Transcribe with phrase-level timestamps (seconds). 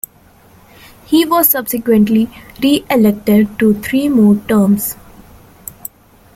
[1.05, 4.95] He was subsequently re-elected to three more terms.